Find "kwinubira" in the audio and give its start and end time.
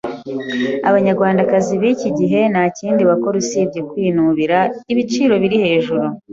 3.89-4.57